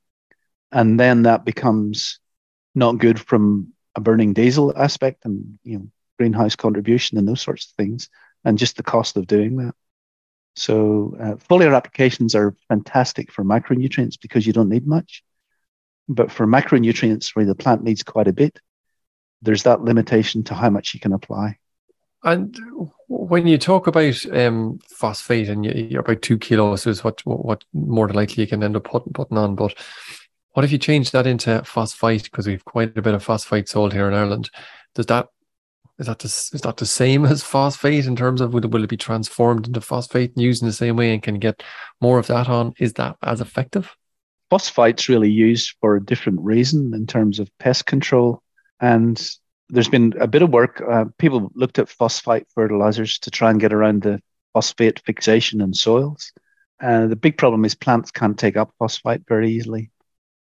And 0.72 0.98
then 0.98 1.24
that 1.24 1.44
becomes 1.44 2.18
not 2.74 2.98
good 2.98 3.20
from 3.20 3.74
a 3.94 4.00
burning 4.00 4.32
diesel 4.32 4.72
aspect 4.76 5.26
and 5.26 5.58
you 5.62 5.78
know 5.78 5.88
greenhouse 6.18 6.56
contribution 6.56 7.18
and 7.18 7.28
those 7.28 7.42
sorts 7.42 7.66
of 7.66 7.72
things, 7.72 8.08
and 8.44 8.58
just 8.58 8.76
the 8.76 8.82
cost 8.82 9.16
of 9.16 9.26
doing 9.26 9.56
that. 9.56 9.74
So 10.56 11.16
uh, 11.20 11.34
foliar 11.36 11.76
applications 11.76 12.34
are 12.34 12.56
fantastic 12.68 13.30
for 13.32 13.44
micronutrients 13.44 14.18
because 14.20 14.46
you 14.46 14.52
don't 14.52 14.68
need 14.68 14.86
much. 14.86 15.22
But 16.08 16.30
for 16.30 16.46
macronutrients 16.46 17.36
where 17.36 17.46
the 17.46 17.54
plant 17.54 17.82
needs 17.82 18.02
quite 18.02 18.28
a 18.28 18.32
bit, 18.32 18.58
there's 19.42 19.64
that 19.64 19.82
limitation 19.82 20.44
to 20.44 20.54
how 20.54 20.70
much 20.70 20.94
you 20.94 21.00
can 21.00 21.12
apply. 21.12 21.58
And 22.24 22.56
when 23.08 23.46
you 23.48 23.58
talk 23.58 23.88
about 23.88 24.24
um, 24.32 24.78
phosphate 24.88 25.48
and 25.48 25.64
you, 25.64 25.98
are 25.98 26.00
about 26.00 26.22
two 26.22 26.38
kilos 26.38 26.86
is 26.86 27.02
what, 27.02 27.20
what 27.26 27.64
more 27.72 28.06
than 28.06 28.16
likely 28.16 28.44
you 28.44 28.46
can 28.46 28.62
end 28.62 28.76
up 28.76 28.84
putting, 28.84 29.12
putting 29.12 29.38
on. 29.38 29.56
But 29.56 29.74
what 30.52 30.64
if 30.64 30.70
you 30.70 30.78
change 30.78 31.10
that 31.10 31.26
into 31.26 31.62
phosphite 31.64 32.24
Because 32.24 32.46
we've 32.46 32.64
quite 32.64 32.96
a 32.96 33.02
bit 33.02 33.14
of 33.14 33.24
phosphite 33.24 33.68
sold 33.68 33.92
here 33.92 34.08
in 34.08 34.14
Ireland. 34.14 34.50
Does 34.94 35.06
that 35.06 35.28
is 35.98 36.06
that 36.06 36.20
the, 36.20 36.26
is 36.26 36.60
that 36.62 36.76
the 36.76 36.86
same 36.86 37.24
as 37.26 37.42
phosphate 37.42 38.06
in 38.06 38.16
terms 38.16 38.40
of 38.40 38.54
will, 38.54 38.68
will 38.68 38.84
it 38.84 38.90
be 38.90 38.96
transformed 38.96 39.66
into 39.66 39.80
phosphate 39.80 40.34
and 40.34 40.42
used 40.42 40.62
in 40.62 40.68
the 40.68 40.72
same 40.72 40.96
way 40.96 41.12
and 41.12 41.22
can 41.22 41.38
get 41.38 41.62
more 42.00 42.18
of 42.18 42.28
that 42.28 42.48
on? 42.48 42.74
Is 42.78 42.94
that 42.94 43.16
as 43.22 43.40
effective? 43.40 43.94
Phosphite's 44.50 45.08
really 45.08 45.30
used 45.30 45.74
for 45.80 45.96
a 45.96 46.04
different 46.04 46.40
reason 46.40 46.92
in 46.94 47.06
terms 47.06 47.38
of 47.38 47.50
pest 47.58 47.86
control. 47.86 48.42
And 48.82 49.18
there's 49.70 49.88
been 49.88 50.12
a 50.20 50.26
bit 50.26 50.42
of 50.42 50.50
work. 50.50 50.82
Uh, 50.86 51.06
people 51.16 51.50
looked 51.54 51.78
at 51.78 51.88
phosphite 51.88 52.46
fertilizers 52.54 53.18
to 53.20 53.30
try 53.30 53.50
and 53.50 53.60
get 53.60 53.72
around 53.72 54.02
the 54.02 54.20
phosphate 54.52 55.00
fixation 55.06 55.62
in 55.62 55.72
soils. 55.72 56.32
Uh, 56.82 57.06
the 57.06 57.16
big 57.16 57.38
problem 57.38 57.64
is 57.64 57.74
plants 57.74 58.10
can't 58.10 58.38
take 58.38 58.56
up 58.56 58.74
phosphite 58.78 59.22
very 59.26 59.52
easily. 59.52 59.90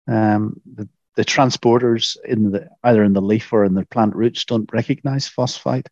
Um, 0.08 0.60
the, 0.74 0.90
the 1.16 1.26
transporters 1.26 2.18
in 2.24 2.52
the 2.52 2.70
either 2.84 3.04
in 3.04 3.14
the 3.14 3.22
leaf 3.22 3.52
or 3.52 3.66
in 3.66 3.74
the 3.74 3.86
plant 3.86 4.16
roots 4.16 4.46
don't 4.46 4.72
recognize 4.72 5.28
phosphite, 5.28 5.88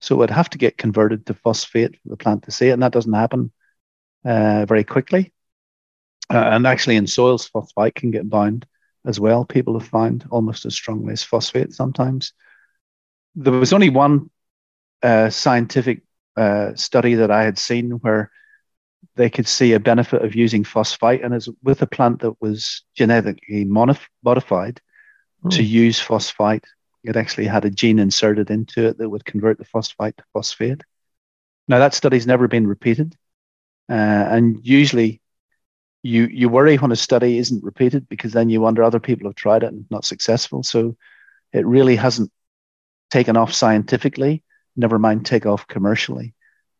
so 0.00 0.14
it 0.14 0.18
would 0.18 0.30
have 0.30 0.48
to 0.50 0.58
get 0.58 0.78
converted 0.78 1.26
to 1.26 1.34
phosphate 1.34 2.00
for 2.02 2.08
the 2.08 2.16
plant 2.16 2.44
to 2.44 2.52
see 2.52 2.68
it, 2.68 2.72
and 2.72 2.82
that 2.82 2.92
doesn't 2.92 3.12
happen 3.12 3.50
uh, 4.24 4.64
very 4.64 4.84
quickly. 4.84 5.32
Uh, 6.30 6.38
and 6.38 6.66
actually, 6.66 6.96
in 6.96 7.06
soils, 7.06 7.48
phosphite 7.48 7.96
can 7.96 8.10
get 8.12 8.30
bound 8.30 8.64
as 9.04 9.20
well. 9.20 9.44
People 9.44 9.78
have 9.78 9.88
found 9.88 10.26
almost 10.30 10.66
as 10.66 10.74
strongly 10.74 11.12
as 11.12 11.22
phosphate 11.22 11.72
sometimes. 11.72 12.32
There 13.34 13.52
was 13.52 13.72
only 13.72 13.90
one 13.90 14.30
uh, 15.02 15.30
scientific 15.30 16.02
uh, 16.36 16.74
study 16.74 17.14
that 17.14 17.30
I 17.30 17.44
had 17.44 17.58
seen 17.58 17.92
where 17.92 18.30
they 19.16 19.30
could 19.30 19.46
see 19.46 19.72
a 19.72 19.80
benefit 19.80 20.22
of 20.22 20.34
using 20.34 20.64
phosphite, 20.64 21.24
and 21.24 21.34
it's 21.34 21.48
with 21.62 21.82
a 21.82 21.86
plant 21.86 22.20
that 22.20 22.40
was 22.40 22.82
genetically 22.96 23.64
modified 23.64 24.80
mm. 25.44 25.50
to 25.50 25.62
use 25.62 26.00
phosphite. 26.00 26.64
It 27.02 27.16
actually 27.16 27.46
had 27.46 27.64
a 27.64 27.70
gene 27.70 27.98
inserted 27.98 28.50
into 28.50 28.86
it 28.86 28.98
that 28.98 29.08
would 29.08 29.24
convert 29.24 29.58
the 29.58 29.64
phosphite 29.64 30.16
to 30.16 30.24
phosphate. 30.32 30.82
Now 31.68 31.78
that 31.78 31.94
study's 31.94 32.26
never 32.26 32.48
been 32.48 32.66
repeated, 32.66 33.14
uh, 33.90 33.92
and 33.92 34.64
usually 34.66 35.20
you 36.04 36.26
you 36.26 36.50
worry 36.50 36.76
when 36.76 36.92
a 36.92 36.96
study 36.96 37.38
isn't 37.38 37.64
repeated 37.64 38.08
because 38.08 38.32
then 38.32 38.50
you 38.50 38.60
wonder 38.60 38.82
other 38.82 39.00
people 39.00 39.26
have 39.26 39.34
tried 39.34 39.62
it 39.62 39.72
and 39.72 39.86
not 39.90 40.04
successful. 40.04 40.62
So 40.62 40.96
it 41.52 41.66
really 41.66 41.96
hasn't 41.96 42.30
taken 43.10 43.38
off 43.38 43.54
scientifically. 43.54 44.42
Never 44.76 44.98
mind 44.98 45.24
take 45.24 45.46
off 45.46 45.66
commercially. 45.66 46.34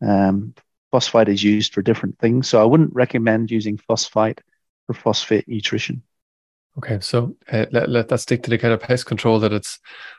Um, 0.06 0.54
phosphite 0.92 1.28
is 1.28 1.42
used 1.42 1.72
for 1.72 1.80
different 1.80 2.18
things, 2.18 2.48
so 2.48 2.60
I 2.60 2.66
wouldn't 2.66 2.94
recommend 2.94 3.50
using 3.50 3.78
phosphite 3.78 4.40
for 4.86 4.92
phosphate 4.92 5.48
nutrition. 5.48 6.02
Okay, 6.78 6.98
so 7.00 7.36
uh, 7.52 7.66
let, 7.70 7.88
let 7.88 8.08
that 8.08 8.18
stick 8.18 8.42
to 8.42 8.50
the 8.50 8.58
kind 8.58 8.74
of 8.74 8.80
pest 8.80 9.06
control 9.06 9.38
that 9.38 9.52
it's 9.52 9.78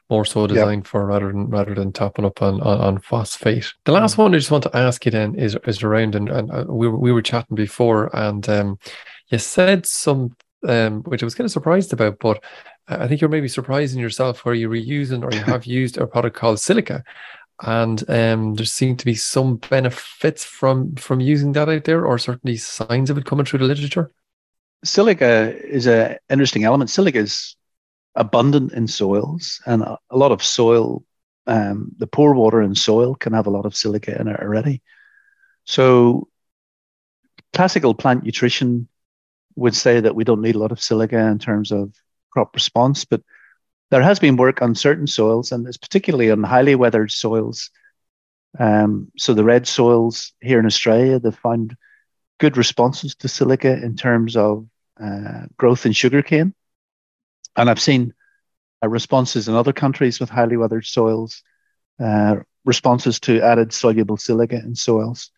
more 0.09 0.23
so 0.23 0.47
designed 0.47 0.83
yep. 0.83 0.87
for 0.87 1.05
rather 1.05 1.27
than 1.27 1.49
rather 1.49 1.75
than 1.75 1.91
topping 1.91 2.23
up 2.23 2.41
on, 2.41 2.61
on, 2.61 2.79
on 2.79 2.99
phosphate. 2.99 3.73
The 3.83 3.91
last 3.91 4.15
mm. 4.15 4.19
one 4.19 4.33
I 4.33 4.37
just 4.37 4.51
want 4.51 4.63
to 4.63 4.77
ask 4.77 5.05
you 5.05 5.11
then 5.11 5.35
is 5.35 5.57
is 5.65 5.83
around 5.83 6.15
and, 6.15 6.29
and 6.29 6.51
uh, 6.51 6.63
we 6.67 6.87
were, 6.87 6.97
we 6.97 7.11
were 7.11 7.21
chatting 7.21 7.55
before 7.55 8.09
and 8.15 8.47
um, 8.47 8.79
you 9.27 9.37
said 9.37 9.85
some 9.85 10.35
um, 10.65 11.03
which 11.03 11.21
I 11.21 11.25
was 11.25 11.35
kind 11.35 11.45
of 11.45 11.51
surprised 11.51 11.93
about, 11.93 12.19
but 12.19 12.43
I 12.87 13.07
think 13.07 13.21
you're 13.21 13.29
maybe 13.29 13.47
surprising 13.47 13.99
yourself 13.99 14.45
where 14.45 14.55
you're 14.55 14.69
reusing 14.69 15.23
or 15.23 15.35
you 15.35 15.43
have 15.51 15.65
used 15.65 15.97
a 15.97 16.07
product 16.07 16.37
called 16.37 16.59
silica, 16.59 17.03
and 17.63 18.03
um, 18.09 18.55
there 18.55 18.65
seem 18.65 18.95
to 18.97 19.05
be 19.05 19.15
some 19.15 19.57
benefits 19.57 20.43
from 20.43 20.95
from 20.95 21.19
using 21.19 21.51
that 21.51 21.69
out 21.69 21.83
there, 21.83 22.05
or 22.05 22.17
certainly 22.17 22.57
signs 22.57 23.09
of 23.09 23.17
it 23.17 23.25
coming 23.25 23.45
through 23.45 23.59
the 23.59 23.65
literature 23.65 24.11
silica 24.85 25.53
is 25.65 25.87
an 25.87 26.17
interesting 26.29 26.63
element. 26.63 26.89
Silica 26.89 27.19
is 27.19 27.55
abundant 28.15 28.71
in 28.71 28.87
soils, 28.87 29.61
and 29.65 29.81
a, 29.81 29.97
a 30.09 30.17
lot 30.17 30.31
of 30.31 30.43
soil, 30.43 31.03
um, 31.47 31.91
the 31.97 32.07
pore 32.07 32.33
water 32.33 32.61
in 32.61 32.75
soil 32.75 33.15
can 33.15 33.33
have 33.33 33.47
a 33.47 33.51
lot 33.51 33.65
of 33.65 33.75
silica 33.75 34.19
in 34.19 34.27
it 34.27 34.39
already. 34.39 34.81
So, 35.65 36.29
classical 37.53 37.93
plant 37.93 38.23
nutrition 38.23 38.87
would 39.55 39.75
say 39.75 39.99
that 39.99 40.15
we 40.15 40.23
don't 40.23 40.41
need 40.41 40.55
a 40.55 40.59
lot 40.59 40.71
of 40.71 40.81
silica 40.81 41.17
in 41.17 41.39
terms 41.39 41.71
of 41.71 41.93
crop 42.29 42.53
response, 42.53 43.05
but 43.05 43.21
there 43.91 44.03
has 44.03 44.19
been 44.19 44.37
work 44.37 44.61
on 44.61 44.75
certain 44.75 45.07
soils, 45.07 45.51
and 45.51 45.67
it's 45.67 45.77
particularly 45.77 46.31
on 46.31 46.43
highly 46.43 46.75
weathered 46.75 47.11
soils. 47.11 47.69
Um, 48.57 49.11
so 49.17 49.33
the 49.33 49.43
red 49.43 49.67
soils 49.67 50.33
here 50.41 50.59
in 50.59 50.65
Australia, 50.65 51.19
they've 51.19 51.35
found 51.35 51.75
good 52.39 52.57
responses 52.57 53.15
to 53.15 53.27
silica 53.27 53.81
in 53.81 53.95
terms 53.95 54.35
of 54.35 54.67
uh, 55.01 55.45
growth 55.57 55.85
in 55.85 55.91
sugarcane. 55.91 56.53
And 57.55 57.69
I've 57.69 57.81
seen 57.81 58.13
uh, 58.83 58.89
responses 58.89 59.47
in 59.47 59.55
other 59.55 59.73
countries 59.73 60.19
with 60.19 60.29
highly 60.29 60.57
weathered 60.57 60.85
soils, 60.85 61.43
uh, 61.99 62.37
responses 62.65 63.19
to 63.21 63.41
added 63.41 63.73
soluble 63.73 64.17
silica 64.17 64.57
in 64.57 64.75
soils. 64.75 65.31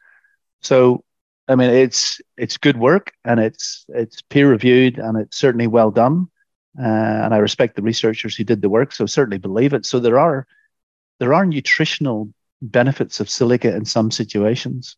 So, 0.62 1.04
I 1.48 1.56
mean, 1.56 1.70
it's 1.70 2.20
it's 2.36 2.58
good 2.58 2.78
work 2.78 3.14
and 3.24 3.40
it's 3.40 3.86
it's 3.90 4.22
peer 4.22 4.50
reviewed 4.50 4.98
and 4.98 5.18
it's 5.18 5.38
certainly 5.38 5.68
well 5.68 5.92
done. 5.92 6.28
Uh, 6.80 6.84
and 6.84 7.34
I 7.34 7.38
respect 7.38 7.76
the 7.76 7.82
researchers 7.82 8.36
who 8.36 8.44
did 8.44 8.62
the 8.62 8.70
work, 8.70 8.92
so 8.92 9.06
certainly 9.06 9.40
believe 9.40 9.74
it. 9.74 9.86
So 9.86 10.00
there 10.00 10.20
are 10.20 10.46
there 11.20 11.34
are 11.34 11.46
nutritional 11.46 12.30
benefits 12.62 13.20
of 13.20 13.30
silica 13.30 13.76
in 13.76 13.86
some 13.86 14.12
situations. 14.12 14.98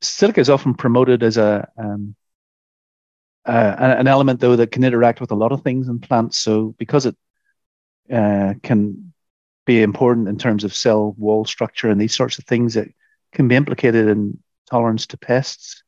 Silica 0.00 0.40
is 0.40 0.50
often 0.50 0.74
promoted 0.74 1.22
as 1.22 1.36
a 1.36 1.68
um, 1.76 2.14
uh, 3.46 3.76
an 3.78 4.06
element 4.06 4.40
though 4.40 4.56
that 4.56 4.70
can 4.70 4.84
interact 4.84 5.20
with 5.20 5.30
a 5.30 5.36
lot 5.36 5.52
of 5.52 5.62
things 5.62 5.88
in 5.88 5.98
plants. 5.98 6.38
So 6.38 6.74
because 6.78 7.06
it 7.06 7.16
uh, 8.12 8.54
can 8.62 9.12
be 9.66 9.82
important 9.82 10.28
in 10.28 10.38
terms 10.38 10.64
of 10.64 10.74
cell 10.74 11.14
wall 11.16 11.44
structure 11.44 11.90
and 11.90 12.00
these 12.00 12.14
sorts 12.14 12.38
of 12.38 12.44
things, 12.44 12.76
it 12.76 12.94
can 13.32 13.48
be 13.48 13.56
implicated 13.56 14.08
in 14.08 14.38
tolerance 14.68 15.06
to 15.08 15.16
pests 15.16 15.82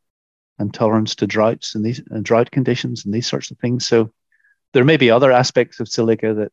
and 0.58 0.72
tolerance 0.72 1.14
to 1.16 1.26
droughts 1.26 1.74
and 1.74 1.84
these 1.84 2.00
uh, 2.00 2.20
drought 2.22 2.50
conditions 2.50 3.04
and 3.04 3.12
these 3.12 3.26
sorts 3.26 3.50
of 3.50 3.58
things. 3.58 3.86
So 3.86 4.12
there 4.72 4.84
may 4.84 4.96
be 4.96 5.10
other 5.10 5.32
aspects 5.32 5.80
of 5.80 5.88
silica 5.88 6.34
that 6.34 6.52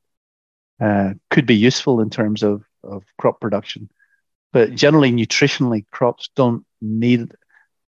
uh, 0.81 1.13
could 1.29 1.45
be 1.45 1.55
useful 1.55 2.01
in 2.01 2.09
terms 2.09 2.43
of, 2.43 2.63
of 2.83 3.03
crop 3.17 3.39
production. 3.39 3.89
But 4.51 4.73
generally, 4.73 5.11
nutritionally, 5.11 5.85
crops 5.91 6.29
don't 6.35 6.65
need, 6.81 7.33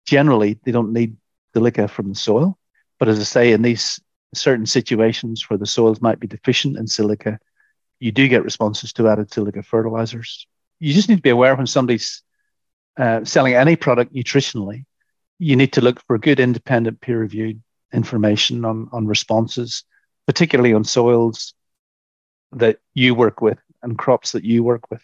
generally, 0.06 0.58
they 0.64 0.72
don't 0.72 0.92
need 0.92 1.16
silica 1.54 1.88
from 1.88 2.10
the 2.10 2.14
soil. 2.14 2.58
But 3.02 3.08
as 3.08 3.18
I 3.18 3.24
say, 3.24 3.50
in 3.50 3.62
these 3.62 4.00
certain 4.32 4.64
situations 4.64 5.50
where 5.50 5.58
the 5.58 5.66
soils 5.66 6.00
might 6.00 6.20
be 6.20 6.28
deficient 6.28 6.76
in 6.76 6.86
silica, 6.86 7.40
you 7.98 8.12
do 8.12 8.28
get 8.28 8.44
responses 8.44 8.92
to 8.92 9.08
added 9.08 9.32
silica 9.32 9.64
fertilizers. 9.64 10.46
You 10.78 10.94
just 10.94 11.08
need 11.08 11.16
to 11.16 11.20
be 11.20 11.30
aware 11.30 11.56
when 11.56 11.66
somebody's 11.66 12.22
uh, 12.96 13.24
selling 13.24 13.54
any 13.54 13.74
product 13.74 14.14
nutritionally, 14.14 14.84
you 15.40 15.56
need 15.56 15.72
to 15.72 15.80
look 15.80 16.00
for 16.06 16.16
good 16.16 16.38
independent 16.38 17.00
peer 17.00 17.18
reviewed 17.18 17.60
information 17.92 18.64
on, 18.64 18.88
on 18.92 19.08
responses, 19.08 19.82
particularly 20.28 20.72
on 20.72 20.84
soils 20.84 21.54
that 22.52 22.78
you 22.94 23.16
work 23.16 23.40
with 23.40 23.58
and 23.82 23.98
crops 23.98 24.30
that 24.30 24.44
you 24.44 24.62
work 24.62 24.92
with 24.92 25.02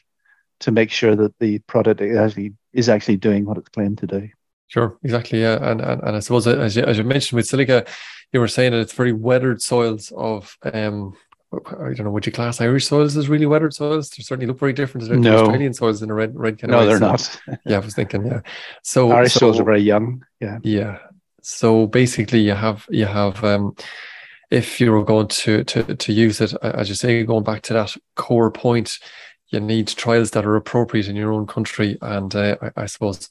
to 0.60 0.70
make 0.70 0.92
sure 0.92 1.16
that 1.16 1.36
the 1.40 1.58
product 1.58 2.00
actually 2.00 2.54
is 2.72 2.88
actually 2.88 3.16
doing 3.16 3.44
what 3.44 3.58
it's 3.58 3.70
claimed 3.70 3.98
to 3.98 4.06
do. 4.06 4.28
Sure, 4.68 4.98
exactly. 5.02 5.40
Yeah, 5.40 5.58
and 5.60 5.80
and, 5.80 6.02
and 6.02 6.16
I 6.16 6.20
suppose 6.20 6.46
as 6.46 6.76
you, 6.76 6.84
as 6.84 6.98
you 6.98 7.04
mentioned 7.04 7.37
with 7.37 7.46
silica, 7.46 7.84
you 8.32 8.40
were 8.40 8.48
saying 8.48 8.72
that 8.72 8.80
it's 8.80 8.92
very 8.92 9.12
weathered 9.12 9.60
soils 9.62 10.12
of 10.16 10.56
um 10.72 11.14
I 11.50 11.94
don't 11.94 12.00
know, 12.00 12.10
would 12.10 12.26
you 12.26 12.32
class 12.32 12.60
Irish 12.60 12.87
soils 12.87 13.16
as 13.16 13.30
really 13.30 13.46
weathered 13.46 13.72
soils? 13.72 14.10
They 14.10 14.22
certainly 14.22 14.46
look 14.46 14.58
very 14.58 14.75
different 14.75 15.06
to 15.06 15.16
no. 15.16 15.44
Australian 15.44 15.72
soils 15.72 16.02
in 16.02 16.10
a 16.10 16.14
red 16.14 16.37
red 16.37 16.58
kind 16.58 16.75
of 16.75 16.80
No, 16.80 16.87
they're 16.87 17.00
not. 17.00 17.40
yeah, 17.64 17.76
I 17.76 17.78
was 17.78 17.94
thinking, 17.94 18.26
yeah. 18.26 18.40
So 18.82 19.10
Irish 19.12 19.32
so, 19.32 19.40
soils 19.40 19.60
are 19.60 19.64
very 19.64 19.80
young. 19.80 20.25
Yeah. 20.40 20.58
Yeah. 20.62 20.98
So 21.40 21.87
basically 21.87 22.40
you 22.40 22.52
have 22.52 22.84
you 22.90 23.06
have 23.06 23.42
um 23.42 23.75
if 24.50 24.80
you 24.80 24.92
were 24.92 25.04
going 25.04 25.28
to 25.28 25.64
to 25.64 25.96
to 25.96 26.12
use 26.12 26.40
it, 26.42 26.52
as 26.62 26.90
you 26.90 26.94
say, 26.94 27.22
going 27.25 27.44
back 27.44 27.62
to 27.62 27.72
that 27.75 27.96
core 28.16 28.50
point, 28.50 28.98
you 29.50 29.60
need 29.60 29.88
trials 29.88 30.32
that 30.32 30.44
are 30.44 30.56
appropriate 30.56 31.08
in 31.08 31.16
your 31.16 31.32
own 31.32 31.46
country, 31.46 31.96
and 32.02 32.34
uh, 32.34 32.56
I, 32.60 32.82
I, 32.82 32.86
suppose 32.86 33.28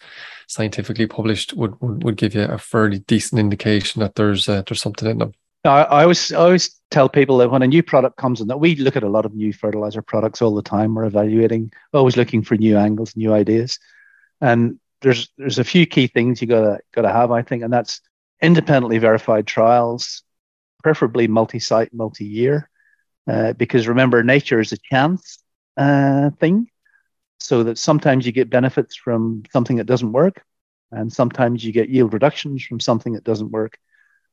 scientifically 0.48 1.06
published 1.06 1.54
would, 1.54 1.80
would, 1.82 2.04
would 2.04 2.18
give 2.18 2.34
you 2.34 2.44
a 2.44 2.58
fairly 2.58 3.00
decent 3.00 3.40
indication 3.40 4.00
that 4.02 4.16
there's 4.16 4.50
uh, 4.50 4.64
there's 4.68 4.82
something 4.82 5.10
in 5.10 5.20
them. 5.20 5.34
I, 5.64 5.84
I 5.84 6.04
always 6.04 6.32
I 6.32 6.38
always 6.38 6.80
tell 6.90 7.10
people 7.10 7.38
that 7.38 7.52
when 7.52 7.62
a 7.62 7.68
new 7.68 7.84
product 7.84 8.18
comes 8.18 8.42
in, 8.42 8.48
that 8.48 8.60
we 8.60 8.76
look 8.76 8.96
at 8.96 9.04
a 9.04 9.10
lot 9.10 9.26
of 9.26 9.36
new 9.36 9.54
fertilizer 9.54 10.02
products 10.02 10.42
all 10.42 10.56
the 10.56 10.62
time. 10.62 10.96
We're 10.96 11.06
evaluating, 11.06 11.72
always 11.94 12.18
looking 12.18 12.44
for 12.44 12.56
new 12.56 12.78
angles, 12.78 13.16
new 13.16 13.34
ideas, 13.34 13.80
and 14.42 14.80
there's 15.02 15.30
there's 15.38 15.60
a 15.60 15.64
few 15.64 15.86
key 15.86 16.08
things 16.08 16.42
you 16.42 16.48
gotta 16.48 16.80
gotta 16.94 17.12
have, 17.12 17.32
I 17.32 17.44
think, 17.44 17.64
and 17.64 17.72
that's 17.72 18.02
independently 18.42 18.98
verified 18.98 19.46
trials, 19.46 20.24
preferably 20.82 21.28
multi-site, 21.28 21.94
multi-year, 21.94 22.70
uh, 23.28 23.54
because 23.54 23.88
remember, 23.88 24.24
nature 24.24 24.60
is 24.60 24.72
a 24.72 24.78
chance 24.78 25.44
uh, 25.78 26.32
thing, 26.40 26.68
so 27.40 27.64
that 27.64 27.78
sometimes 27.78 28.26
you 28.26 28.32
get 28.32 28.50
benefits 28.50 28.96
from 28.96 29.44
something 29.52 29.78
that 29.78 29.88
doesn't 29.88 30.12
work, 30.12 30.44
and 30.92 31.12
sometimes 31.14 31.64
you 31.64 31.72
get 31.72 31.90
yield 31.90 32.14
reductions 32.14 32.64
from 32.66 32.80
something 32.80 33.14
that 33.14 33.24
doesn't 33.24 33.52
work. 33.52 33.78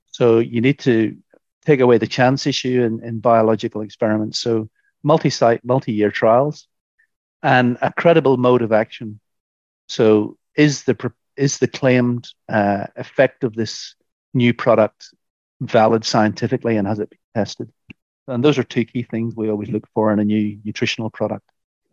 So 0.06 0.38
you 0.38 0.60
need 0.60 0.78
to 0.80 1.16
take 1.64 1.80
away 1.80 1.98
the 1.98 2.06
chance 2.06 2.46
issue 2.46 2.82
in, 2.82 3.04
in 3.04 3.20
biological 3.20 3.82
experiments. 3.82 4.38
So 4.38 4.68
multi-site, 5.02 5.64
multi-year 5.64 6.10
trials, 6.10 6.66
and 7.42 7.76
a 7.82 7.92
credible 7.92 8.36
mode 8.36 8.62
of 8.62 8.72
action. 8.72 9.20
So 9.88 10.38
is 10.56 10.84
the 10.84 11.12
is 11.36 11.58
the 11.58 11.68
claimed 11.68 12.28
uh, 12.48 12.86
effect 12.96 13.44
of 13.44 13.54
this 13.54 13.96
new 14.32 14.54
product 14.54 15.08
valid 15.60 16.04
scientifically, 16.04 16.76
and 16.76 16.86
has 16.86 17.00
it 17.00 17.10
been 17.10 17.18
tested? 17.34 17.72
And 18.26 18.43
those 18.43 18.59
are 18.59 18.64
two 18.64 18.85
key 18.85 19.02
things 19.02 19.35
we 19.37 19.50
always 19.50 19.69
look 19.69 19.88
for 19.93 20.12
in 20.12 20.19
a 20.19 20.25
new 20.25 20.59
nutritional 20.64 21.11
product. 21.11 21.45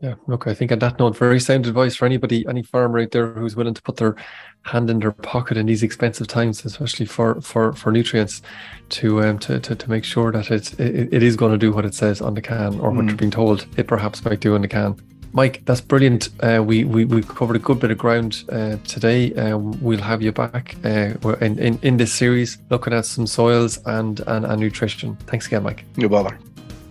Yeah, 0.02 0.16
look, 0.26 0.48
I 0.48 0.56
think 0.56 0.72
on 0.72 0.80
that 0.80 0.98
note, 0.98 1.16
very 1.16 1.40
sound 1.40 1.68
advice 1.68 1.96
for 1.96 2.08
anybody, 2.08 2.44
any 2.48 2.64
farmer 2.64 2.98
out 3.00 3.12
there 3.12 3.34
who's 3.34 3.56
willing 3.56 3.76
to 3.76 3.82
put 3.84 3.98
their 3.98 4.16
hand 4.64 4.90
in 4.90 4.98
their 4.98 5.12
pocket 5.12 5.58
in 5.58 5.68
these 5.68 5.84
expensive 5.84 6.28
times, 6.28 6.66
especially 6.66 7.06
for 7.06 7.40
for 7.42 7.74
for 7.74 7.92
nutrients, 7.92 8.42
to 8.90 9.22
um 9.22 9.38
to 9.40 9.60
to, 9.60 9.76
to 9.76 9.90
make 9.90 10.04
sure 10.04 10.32
that 10.32 10.50
it's 10.50 10.74
it, 10.74 11.14
it 11.14 11.22
is 11.22 11.36
going 11.36 11.52
to 11.52 11.58
do 11.58 11.72
what 11.72 11.86
it 11.86 11.94
says 11.94 12.20
on 12.20 12.34
the 12.34 12.42
can 12.42 12.80
or 12.80 12.90
what 12.90 13.06
mm. 13.06 13.10
you're 13.10 13.18
being 13.18 13.30
told 13.30 13.68
it 13.78 13.86
perhaps 13.86 14.26
might 14.26 14.40
do 14.40 14.56
on 14.56 14.62
the 14.62 14.68
can. 14.68 15.00
Mike, 15.34 15.62
that's 15.66 15.82
brilliant. 15.82 16.30
Uh, 16.42 16.62
we, 16.66 16.84
we 16.84 17.06
we 17.06 17.22
covered 17.22 17.56
a 17.56 17.60
good 17.60 17.80
bit 17.80 17.92
of 17.92 17.98
ground 17.98 18.44
uh, 18.52 18.78
today. 18.86 19.34
Uh, 19.34 19.58
we'll 19.58 20.02
have 20.02 20.22
you 20.22 20.32
back 20.32 20.76
uh, 20.84 21.14
in, 21.42 21.58
in 21.58 21.80
in 21.82 21.98
this 21.98 22.12
series, 22.12 22.58
looking 22.70 22.94
at 22.94 23.06
some 23.06 23.26
soils 23.26 23.80
and, 23.86 24.20
and 24.28 24.46
and 24.46 24.60
nutrition. 24.60 25.16
Thanks 25.28 25.48
again, 25.48 25.64
Mike. 25.64 25.86
No 25.98 26.10
bother. 26.10 26.38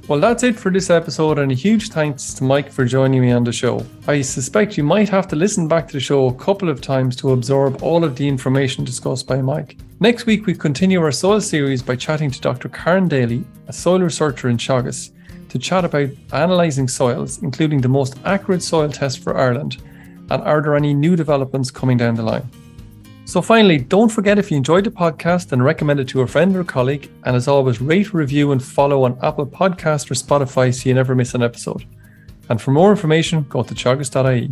Well, 0.09 0.19
that's 0.19 0.43
it 0.43 0.57
for 0.57 0.73
this 0.73 0.91
episode, 0.91 1.39
and 1.39 1.53
a 1.53 1.55
huge 1.55 1.91
thanks 1.91 2.35
to 2.35 2.43
Mike 2.43 2.73
for 2.73 2.85
joining 2.85 3.21
me 3.21 3.31
on 3.31 3.45
the 3.45 3.53
show. 3.53 3.87
I 4.09 4.23
suspect 4.23 4.77
you 4.77 4.83
might 4.83 5.09
have 5.09 5.29
to 5.29 5.37
listen 5.37 5.69
back 5.69 5.87
to 5.87 5.93
the 5.93 6.01
show 6.01 6.27
a 6.27 6.35
couple 6.35 6.69
of 6.69 6.81
times 6.81 7.15
to 7.17 7.31
absorb 7.31 7.81
all 7.81 8.03
of 8.03 8.17
the 8.17 8.27
information 8.27 8.85
discussed 8.85 9.29
by 9.29 9.41
Mike. 9.41 9.77
Next 10.01 10.27
week, 10.27 10.47
we 10.47 10.55
continue 10.55 11.01
our 11.01 11.13
soil 11.13 11.41
series 11.41 11.81
by 11.81 11.95
chatting 11.95 12.31
to 12.31 12.41
Dr. 12.41 12.69
Karen 12.71 13.07
Daly, 13.07 13.45
a 13.69 13.73
soil 13.73 14.01
researcher 14.01 14.49
in 14.49 14.57
Teagasc, 14.57 15.13
to 15.51 15.59
chat 15.59 15.85
about 15.85 16.09
analysing 16.33 16.89
soils, 16.89 17.43
including 17.43 17.81
the 17.81 17.89
most 17.89 18.19
accurate 18.25 18.63
soil 18.63 18.89
test 18.89 19.23
for 19.23 19.37
Ireland, 19.37 19.83
and 20.31 20.43
are 20.43 20.63
there 20.63 20.77
any 20.77 20.95
new 20.95 21.17
developments 21.17 21.71
coming 21.71 21.97
down 21.97 22.15
the 22.15 22.23
line. 22.23 22.49
So, 23.25 23.41
finally, 23.41 23.79
don't 23.79 24.09
forget 24.09 24.39
if 24.39 24.51
you 24.51 24.57
enjoyed 24.57 24.85
the 24.85 24.91
podcast 24.91 25.53
and 25.53 25.65
recommend 25.65 26.01
it 26.01 26.09
to 26.09 26.23
a 26.23 26.27
friend 26.27 26.57
or 26.57 26.65
colleague. 26.65 27.09
And 27.25 27.37
as 27.37 27.47
always, 27.47 27.81
rate, 27.81 28.13
review, 28.13 28.51
and 28.51 28.61
follow 28.61 29.05
on 29.05 29.19
Apple 29.23 29.47
Podcast 29.47 30.11
or 30.11 30.15
Spotify 30.15 30.75
so 30.75 30.89
you 30.89 30.95
never 30.97 31.15
miss 31.15 31.35
an 31.35 31.43
episode. 31.43 31.85
And 32.49 32.61
for 32.61 32.73
more 32.73 32.91
information, 32.91 33.47
go 33.49 33.63
to 33.63 33.73
teagasc.ie. 33.73 34.51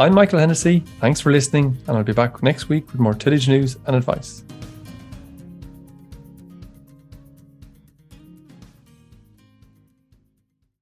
I'm 0.00 0.14
Michael 0.14 0.38
Hennessy. 0.38 0.80
Thanks 1.00 1.20
for 1.20 1.30
listening, 1.30 1.76
and 1.86 1.96
I'll 1.96 2.04
be 2.04 2.14
back 2.14 2.42
next 2.42 2.70
week 2.70 2.90
with 2.90 3.00
more 3.00 3.12
tillage 3.12 3.48
news 3.48 3.76
and 3.86 3.94
advice. 3.94 4.44